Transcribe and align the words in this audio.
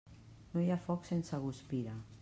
No 0.55 0.63
hi 0.63 0.71
ha 0.71 0.79
foc 0.87 1.05
sense 1.11 1.43
guspira. 1.47 1.99